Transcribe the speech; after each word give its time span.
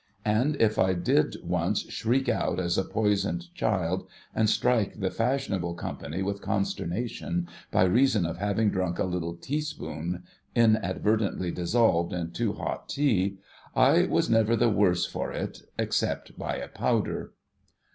And 0.25 0.59
if 0.59 0.79
I 0.79 0.93
did 0.95 1.35
once 1.43 1.87
shriek 1.91 2.27
out, 2.27 2.59
as 2.59 2.75
a 2.75 2.83
poisoned 2.83 3.53
child, 3.53 4.07
and 4.33 4.49
strike 4.49 4.99
the 4.99 5.11
fashionable 5.11 5.75
company 5.75 6.23
with 6.23 6.41
consternation, 6.41 7.47
by 7.69 7.83
reason 7.83 8.25
of 8.25 8.37
having 8.37 8.71
drunk 8.71 8.97
a 8.97 9.03
little 9.03 9.35
teaspoon, 9.35 10.23
inadvertently 10.55 11.51
dissolved 11.51 12.13
in 12.13 12.31
too 12.31 12.53
hot 12.53 12.89
tea, 12.89 13.37
I 13.75 14.07
was 14.07 14.27
never 14.27 14.55
the 14.55 14.69
worse 14.69 15.05
for 15.05 15.31
it, 15.31 15.61
except 15.77 16.35
by 16.35 16.55
a 16.55 16.67
powder 16.67 17.33